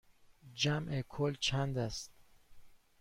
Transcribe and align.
جمع 0.53 1.01
کل 1.01 1.33
چند 1.35 1.77
است؟ 1.77 2.11